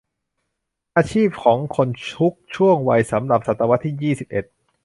[0.97, 4.45] อาชีพของคนทุกช่วงวัยสำหรับศตวรรษที่ยี่สิบเอ็ด